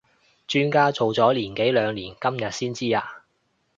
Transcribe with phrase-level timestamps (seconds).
[0.47, 3.21] 磚家做咗年幾兩年今日先知呀？